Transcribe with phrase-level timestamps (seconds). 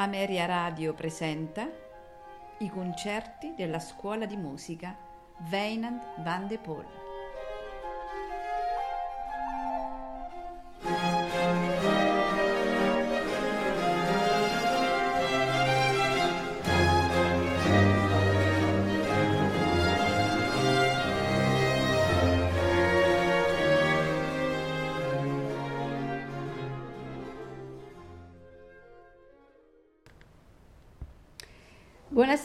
[0.00, 1.68] Ameria Radio presenta
[2.60, 4.96] i concerti della scuola di musica
[5.50, 6.99] Weinand van de Poel.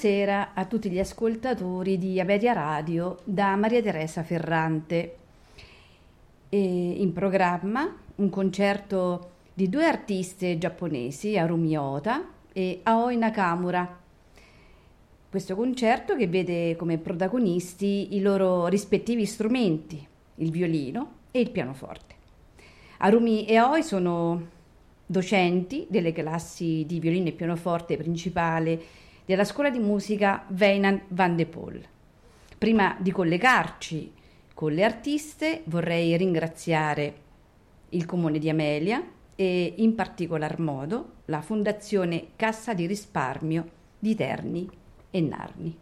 [0.06, 5.16] Buonasera a tutti gli ascoltatori di Aberia Radio da Maria Teresa Ferrante.
[6.48, 14.00] E in programma un concerto di due artiste giapponesi, Harumi Ota e Aoi Nakamura.
[15.28, 22.14] Questo concerto che vede come protagonisti i loro rispettivi strumenti, il violino e il pianoforte.
[23.00, 24.50] Harumi e Aoi sono
[25.04, 31.46] docenti delle classi di violino e pianoforte principale della scuola di musica Weinand van de
[31.48, 31.84] Poel.
[32.58, 34.14] Prima di collegarci
[34.54, 37.24] con le artiste vorrei ringraziare
[37.90, 39.04] il comune di Amelia
[39.36, 44.70] e in particolar modo la Fondazione Cassa di Risparmio di Terni
[45.10, 45.78] e Narni.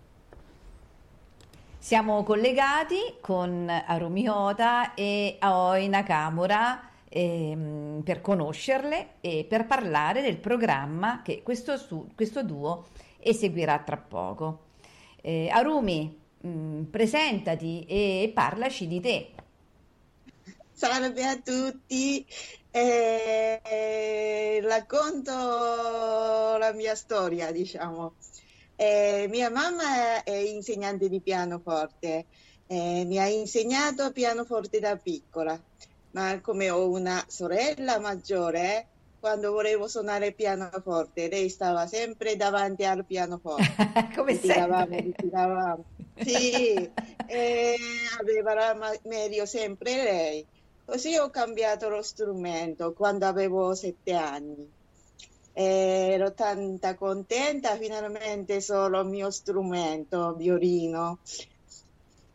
[1.78, 11.22] Siamo collegati con Arumiota e Aoi Nakamura ehm, per conoscerle e per parlare del programma
[11.22, 12.86] che questo, su, questo duo
[13.24, 14.72] e seguirà tra poco.
[15.22, 19.30] Eh, Arumi, mh, mm, presentati e parlaci di te.
[20.72, 22.26] Salve a tutti,
[22.72, 28.16] eh, racconto la mia storia, diciamo.
[28.76, 32.26] Eh, mia mamma è insegnante di pianoforte,
[32.68, 35.62] eh, mi ha insegnato pianoforte da piccola,
[36.12, 38.88] ma come ho una sorella maggiore,
[39.24, 43.64] quando volevo suonare pianoforte, lei stava sempre davanti al pianoforte.
[44.14, 45.86] Come tiravamo, tiravamo.
[46.18, 46.74] Sì,
[47.26, 47.76] e
[48.20, 50.46] aveva la meglio sempre lei.
[50.84, 54.70] Così ho cambiato lo strumento quando avevo sette anni.
[55.54, 61.20] ero tanta contenta, finalmente solo il mio strumento, violino.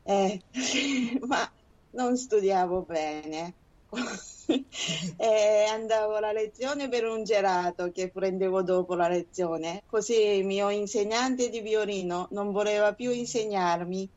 [0.05, 0.41] Eh,
[1.29, 1.53] ma
[1.91, 3.58] non studiavo bene.
[5.17, 9.83] e andavo alla lezione per un gelato che prendevo dopo la lezione.
[9.87, 14.09] Così il mio insegnante di violino non voleva più insegnarmi.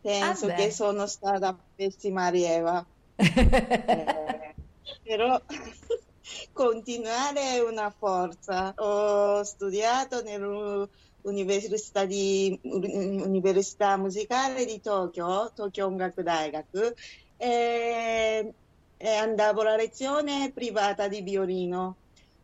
[0.00, 2.84] Penso ah che sono stata pessima allieva.
[3.16, 4.54] eh,
[5.02, 5.40] però
[6.52, 8.72] continuare è una forza.
[8.76, 16.92] Ho studiato nell'università di, università musicale di Tokyo, Tokyo Ongaku Daigaku,
[17.36, 18.54] e
[19.02, 21.96] eh, andavo alla lezione privata di violino.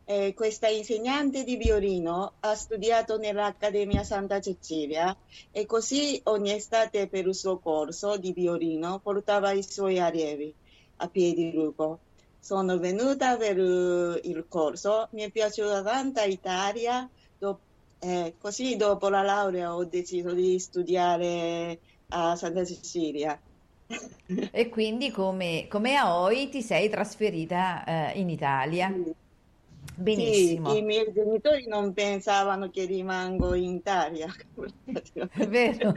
[0.06, 5.15] Eh, questa insegnante di violino ha studiato nell'Accademia Santa Cecilia
[5.50, 10.55] e così ogni estate per il suo corso di violino portava i suoi allievi
[10.99, 11.99] a piedi lupo.
[12.41, 17.06] Sono venuta per il corso, mi è piaciuta tanto l'Italia,
[17.37, 17.59] do,
[17.99, 23.38] eh, così dopo la laurea ho deciso di studiare a Santa Cecilia
[24.51, 28.93] e quindi come, come Aoi ti sei trasferita eh, in Italia.
[29.94, 30.71] Benissimo.
[30.73, 34.27] Sì, i miei genitori non pensavano che rimango in Italia.
[35.31, 35.94] È vero.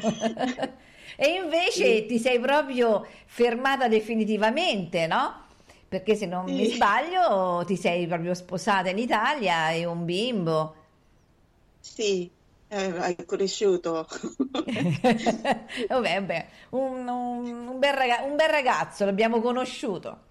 [1.17, 2.05] e invece sì.
[2.05, 5.47] ti sei proprio fermata definitivamente, no?
[5.87, 6.53] Perché se non sì.
[6.53, 10.75] mi sbaglio ti sei proprio sposata in Italia e un bimbo.
[11.79, 12.29] Sì,
[12.69, 14.07] eh, hai cresciuto.
[15.89, 16.47] vabbè, vabbè.
[16.69, 20.27] Un, un, un, bel ragazzo, un, bel ragazzo, l'abbiamo conosciuto.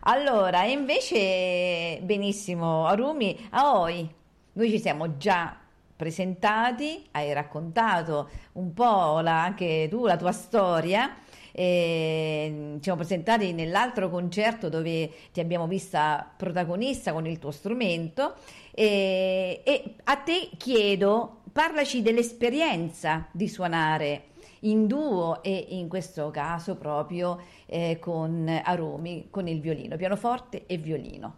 [0.00, 4.14] Allora, invece, benissimo, Arumi, Aoi,
[4.52, 5.56] noi ci siamo già
[5.96, 11.16] presentati, hai raccontato un po' la, anche tu la tua storia.
[11.52, 18.34] E ci siamo presentati nell'altro concerto dove ti abbiamo vista protagonista con il tuo strumento
[18.72, 24.24] e, e a te chiedo parlaci dell'esperienza di suonare
[24.60, 30.76] in duo e in questo caso proprio eh, con Arumi, con il violino, pianoforte e
[30.76, 31.36] violino.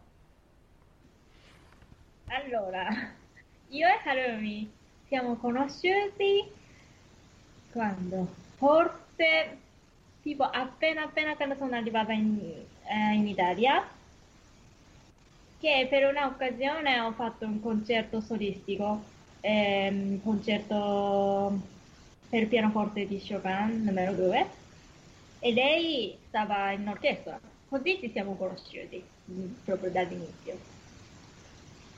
[2.26, 2.88] Allora,
[3.68, 4.70] io e Harumi
[5.06, 6.50] siamo conosciuti
[7.70, 8.26] quando?
[8.56, 9.58] Forse
[10.22, 12.38] tipo appena appena quando sono arrivata in,
[12.84, 13.86] eh, in Italia
[15.58, 19.02] che per un'occasione ho fatto un concerto solistico
[19.42, 21.60] ehm, concerto
[22.28, 24.50] per pianoforte di Chopin numero 2
[25.40, 30.58] e lei stava in orchestra, così ci siamo conosciuti mm, proprio dall'inizio.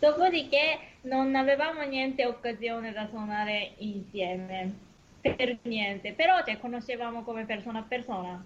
[0.01, 4.73] Dopodiché non avevamo niente occasione da suonare insieme,
[5.21, 8.45] per niente, però ci conoscevamo come persona a persona.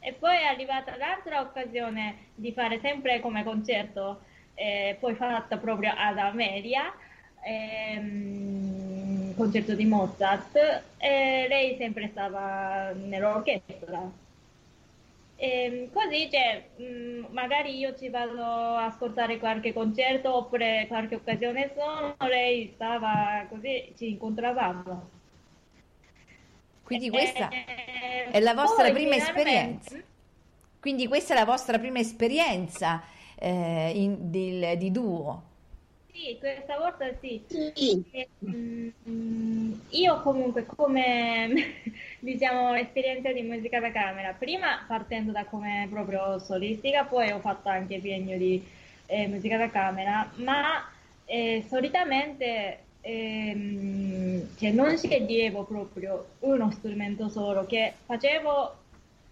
[0.00, 4.22] E poi è arrivata l'altra occasione di fare sempre come concerto,
[4.54, 6.92] eh, poi fatta proprio ad Ameria,
[7.44, 10.56] ehm, concerto di Mozart,
[10.98, 14.10] e lei sempre stava nell'orchestra.
[15.36, 21.16] E ehm, così, cioè, mm, magari io ci vado a ascoltare qualche concerto oppure qualche
[21.16, 25.10] occasione sono, lei stava così, ci incontravamo.
[26.84, 29.96] Quindi questa e, è la vostra prima esperienza.
[30.78, 33.02] Quindi questa è la vostra prima esperienza
[33.36, 35.50] eh, in, di, di duo.
[36.12, 37.42] Sì, questa volta sì.
[37.48, 38.04] sì.
[38.10, 41.48] E, mm, io comunque come
[42.20, 47.68] diciamo esperienza di musica da camera, prima partendo da come proprio solistica, poi ho fatto
[47.70, 48.62] anche biennio di
[49.06, 50.86] eh, musica da camera, ma
[51.24, 58.76] eh, solitamente ehm, cioè non sceglievo proprio uno strumento solo, che facevo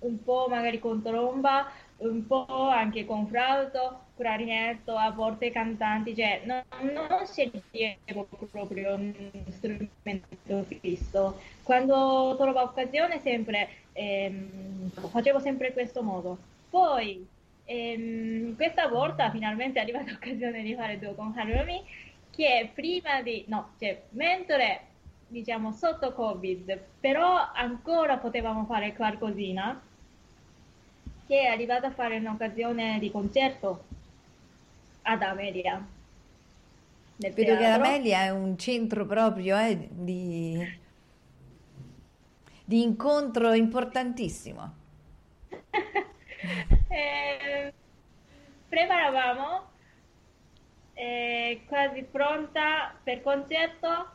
[0.00, 1.67] un po' magari con tromba,
[1.99, 6.63] un po' anche con flauto, clarinetto, a volte cantanti, cioè non,
[6.93, 9.13] non sceglievo proprio un
[9.49, 11.41] strumento fisso.
[11.63, 16.37] Quando trovavo occasione sempre ehm, facevo sempre questo modo.
[16.69, 17.27] Poi
[17.65, 21.83] ehm, questa volta finalmente è arrivata l'occasione di fare duo con Harumi
[22.31, 24.83] che prima di, no, cioè mentre
[25.29, 29.81] diciamo sotto Covid, però ancora potevamo fare qualcosina
[31.27, 33.85] che è arrivata a fare un'occasione di concerto
[35.02, 35.85] ad Amelia.
[37.17, 37.56] Vedo teatro.
[37.56, 40.79] che Amelia è un centro proprio eh, di,
[42.64, 44.75] di, incontro importantissimo.
[46.88, 47.73] eh,
[48.69, 49.69] preparavamo
[50.94, 54.08] eh, quasi pronta per concerto,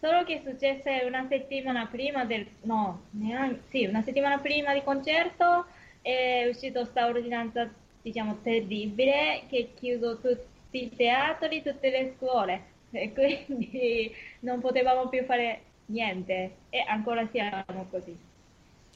[0.00, 5.66] solo che successe una settimana prima del, no, neanche, sì, una settimana prima di concerto
[6.02, 7.68] è uscita questa ordinanza,
[8.02, 13.12] diciamo, terribile che ha chiuso tutti i teatri, tutte le scuole e
[13.46, 18.16] quindi non potevamo più fare niente e ancora siamo così.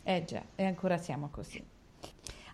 [0.04, 1.62] Eh già, e ancora siamo così.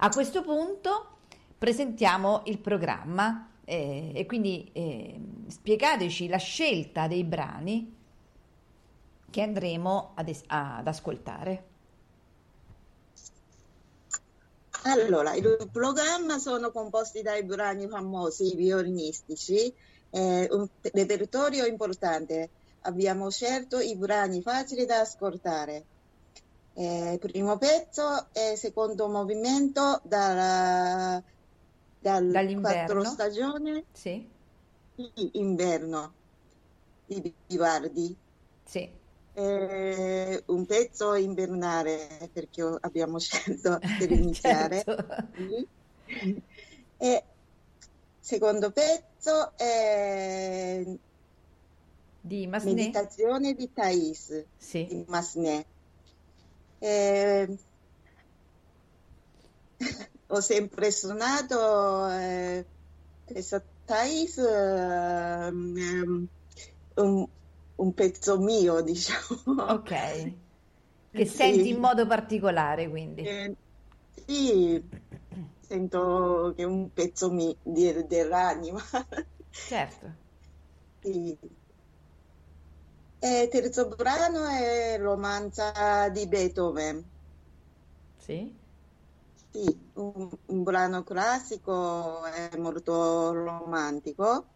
[0.00, 1.16] A questo punto
[1.56, 7.96] presentiamo il programma eh, e quindi eh, spiegateci la scelta dei brani
[9.30, 11.64] che andremo ad, es- ad ascoltare.
[14.84, 19.72] Allora, il programma sono composti dai brani famosi violinistici,
[20.10, 22.50] eh, un repertorio importante.
[22.82, 25.84] Abbiamo scelto i brani facili da ascoltare.
[26.74, 31.20] Eh, primo pezzo e secondo movimento dalla,
[31.98, 34.31] dal quattro stagione sì.
[35.32, 36.14] inverno
[37.05, 38.17] di Vivaldi.
[38.64, 38.97] Sì
[39.38, 44.82] eh, un pezzo invernale perché abbiamo scelto per iniziare.
[44.84, 45.26] certo.
[47.00, 47.24] E
[48.18, 50.84] secondo pezzo è
[52.20, 52.72] di Masné.
[52.74, 54.86] Meditazione di Thais sì.
[54.86, 55.64] di Masné.
[56.80, 57.58] Eh,
[60.26, 62.64] ho sempre suonato eh,
[63.24, 65.48] questa Thais eh,
[66.96, 67.28] um,
[67.79, 69.63] un pezzo mio, diciamo.
[69.73, 69.89] Ok.
[71.11, 71.27] Che sì.
[71.27, 73.23] senti in modo particolare, quindi.
[73.23, 73.56] Eh,
[74.27, 74.82] sì,
[75.61, 78.81] sento che è un pezzo mi, di, dell'anima.
[79.51, 80.13] Certo.
[81.01, 81.37] Sì.
[83.20, 87.05] E terzo brano è Romanza di Beethoven.
[88.19, 88.55] Sì.
[89.51, 94.47] Sì, un, un brano classico, è molto romantico.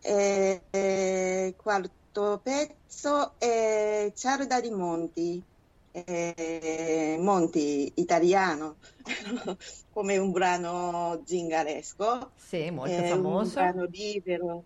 [0.00, 5.40] E, e quarto questo pezzo è Ciarda di Monti,
[5.92, 8.78] eh, Monti italiano,
[9.92, 12.32] come un brano zingaresco.
[12.34, 13.60] Sì, molto è famoso.
[13.60, 14.64] Un brano libero,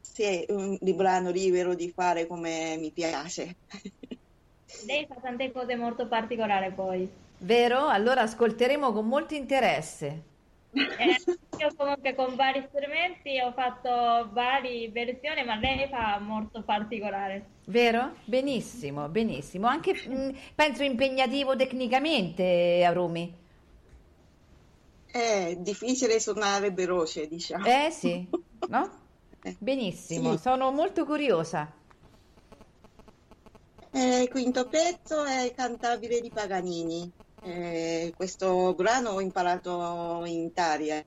[0.00, 3.56] sì, un, un brano libero di fare come mi piace.
[4.86, 7.10] Lei fa tante cose molto particolari poi.
[7.38, 7.88] Vero?
[7.88, 10.31] Allora ascolteremo con molto interesse.
[10.74, 11.16] Eh,
[11.58, 17.50] io comunque con vari strumenti ho fatto varie versioni, ma lei fa molto particolare.
[17.66, 18.14] Vero?
[18.24, 19.66] Benissimo, benissimo.
[19.66, 23.40] Anche mh, mm, penso impegnativo tecnicamente, Arumi.
[25.04, 27.66] È difficile suonare veloce, diciamo.
[27.66, 28.26] Eh sì,
[28.68, 29.00] no?
[29.44, 30.38] Eh, benissimo, sì.
[30.42, 31.68] sono molto curiosa.
[33.90, 37.12] Eh, quinto pezzo è Cantabile di Paganini.
[37.44, 41.04] Eh, questo brano ho imparato in Italia,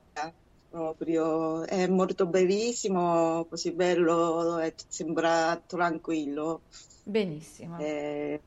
[0.68, 6.62] proprio, è molto bellissimo, così bello, sembra tranquillo.
[7.04, 7.78] Benissimo.
[7.78, 8.40] Eh,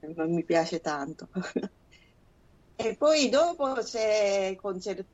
[0.00, 1.28] mi piace tanto.
[2.74, 5.06] e poi dopo c'è il concerto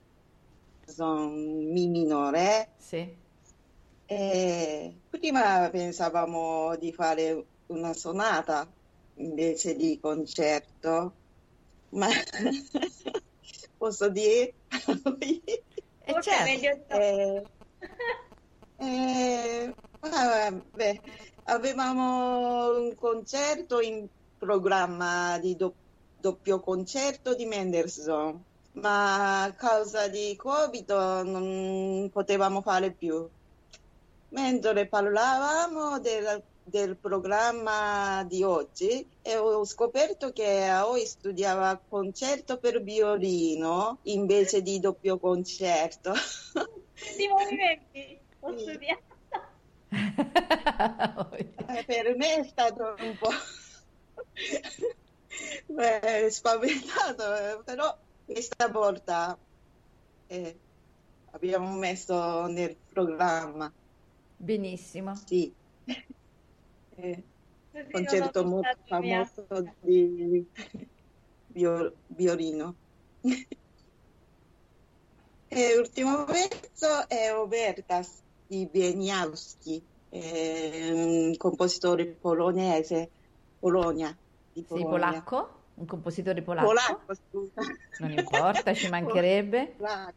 [1.05, 2.71] Mi minore.
[2.79, 3.17] Sì.
[4.07, 8.67] E prima pensavamo di fare una sonata
[9.17, 11.13] invece di concerto,
[11.91, 12.09] ma
[13.77, 14.55] posso dire?
[16.01, 16.95] E Forse certo.
[16.97, 17.49] Eh,
[18.77, 21.01] eh, vabbè,
[21.45, 25.77] avevamo un concerto in programma di do-
[26.15, 28.43] doppio concerto di Mendelssohn,
[28.73, 30.91] ma a causa di Covid
[31.25, 33.29] non potevamo fare più.
[34.31, 42.83] Mentre parlavamo del, del programma di oggi e ho scoperto che Aoi studiava concerto per
[42.83, 46.13] violino invece di doppio concerto.
[46.13, 48.63] Tutti i movimenti ho Sì.
[48.63, 49.17] studiato.
[51.69, 53.31] Eh, per me è stato un po'
[55.69, 57.95] Beh, spaventato, eh, però
[58.25, 59.41] questa volta
[60.27, 60.63] eh,
[61.33, 63.73] abbiamo messo nel programma,
[64.39, 65.15] Benissimo.
[65.15, 65.55] sì.
[67.93, 69.47] Concerto molto famoso
[69.81, 70.47] di
[71.47, 72.75] vio- violino.
[75.51, 83.11] E l'ultimo pezzo è Obertas di Wieniawski, eh, un compositore polonese,
[83.59, 84.15] Polonia,
[84.53, 84.91] di Polonia.
[84.91, 86.67] polacco, un compositore polacco.
[86.67, 87.63] Polacco, scusa.
[88.01, 89.75] Non importa, ci mancherebbe.
[89.79, 90.17] Polacco.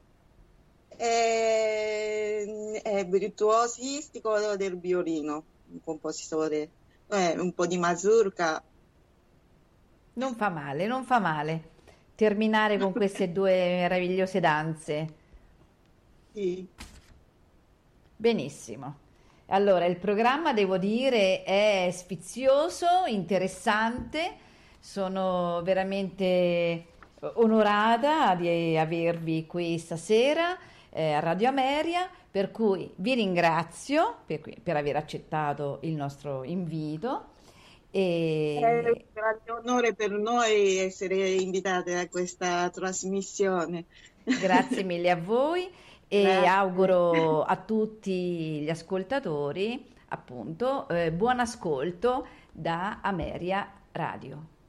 [0.98, 2.44] È,
[2.84, 6.70] è virtuosistico del violino, un compositore,
[7.08, 8.64] eh, un po' di mazurka.
[10.14, 11.70] Non fa male, non fa male
[12.22, 15.14] terminare con queste due meravigliose danze.
[16.32, 16.68] Sì.
[18.16, 18.98] Benissimo.
[19.48, 24.38] Allora, il programma, devo dire, è sfizioso, interessante.
[24.80, 26.86] Sono veramente
[27.20, 30.58] onorata di avervi qui stasera
[30.92, 37.30] eh, Radio Ameria, per cui vi ringrazio per, per aver accettato il nostro invito.
[37.90, 43.86] È E un grande onore per noi essere invitate a questa trasmissione.
[44.24, 45.70] Grazie mille a voi
[46.08, 46.48] e Grazie.
[46.48, 54.61] auguro a tutti gli ascoltatori, appunto, eh, buon ascolto da Ameria Radio.「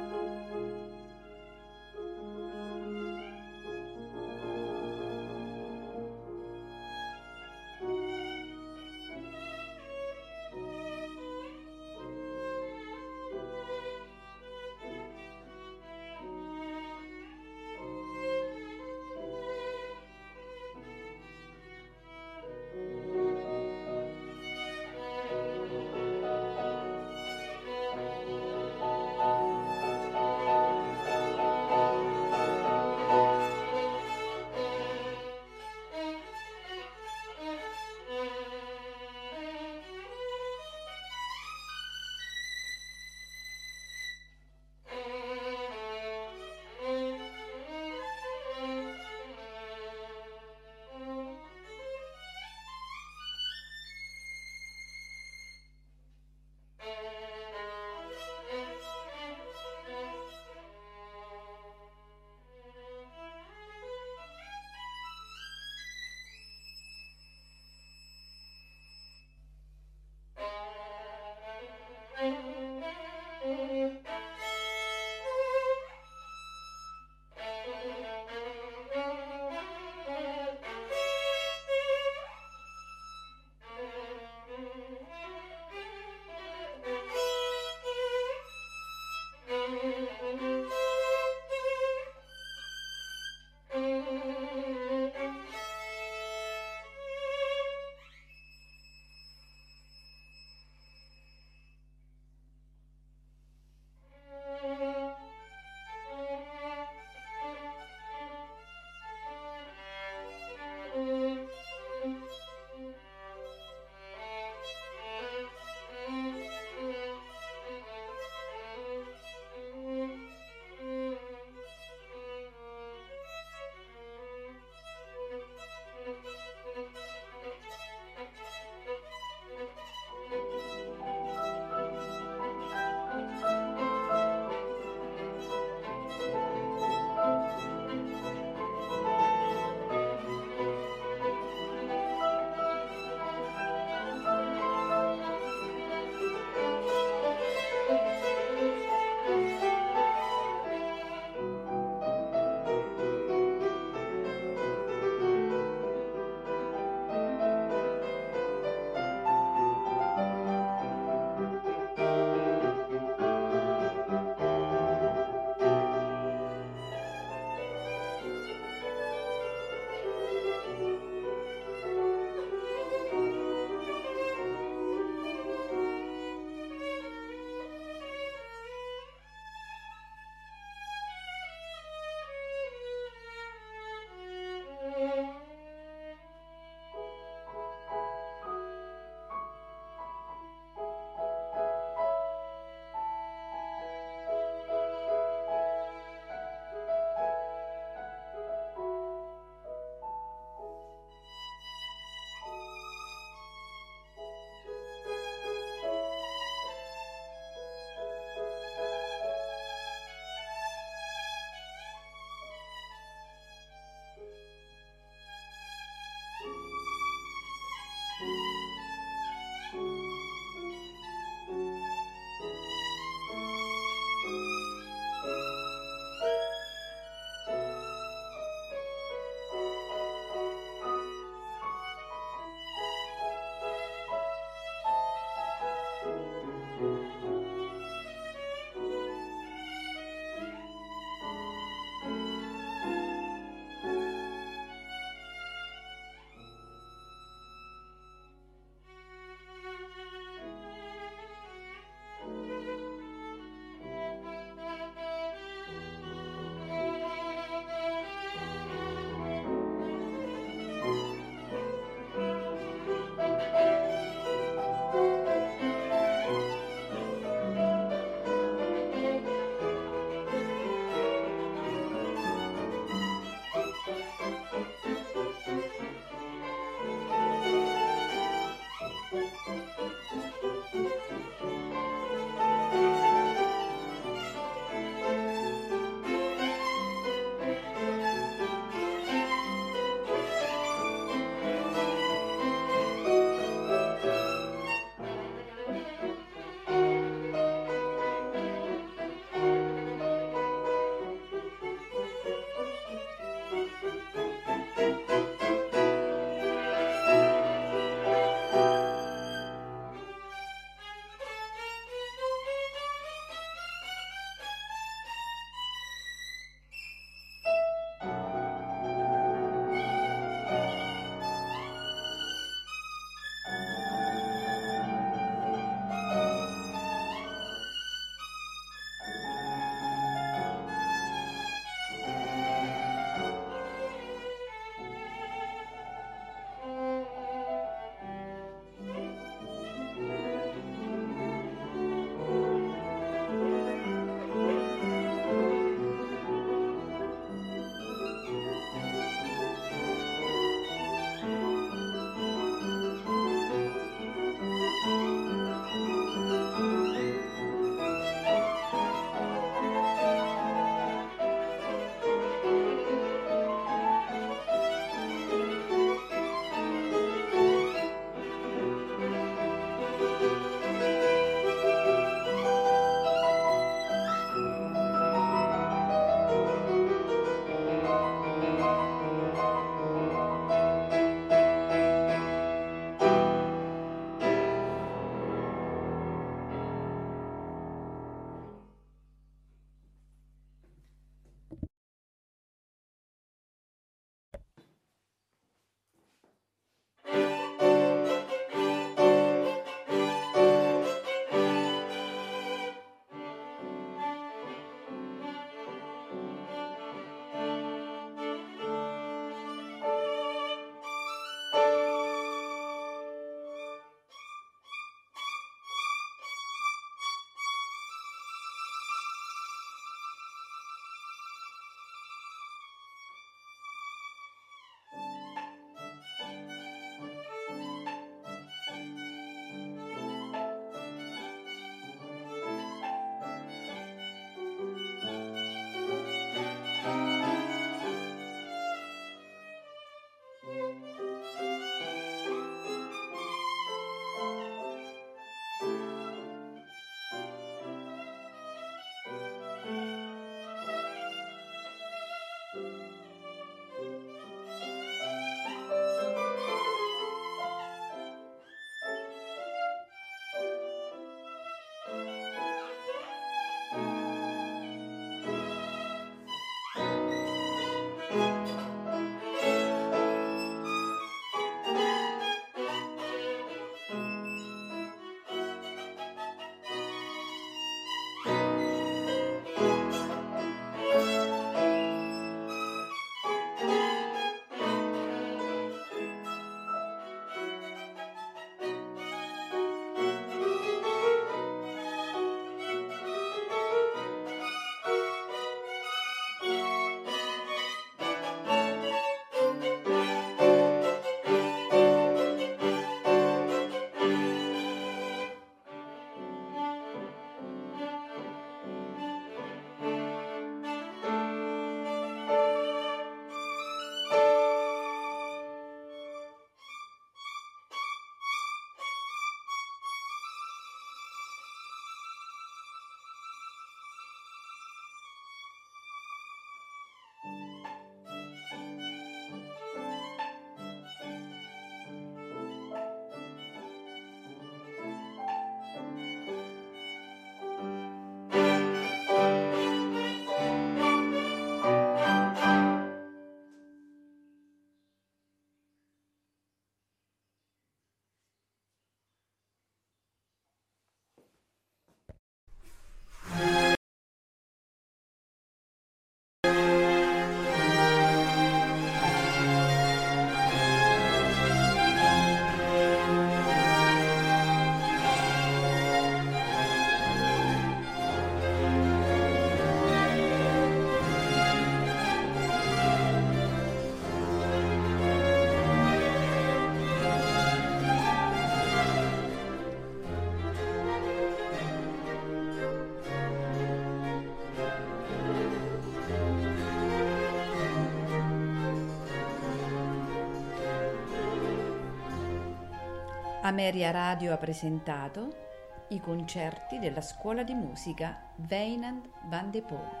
[593.51, 600.00] Ameria Radio ha presentato i concerti della scuola di musica Weinand van de Poel.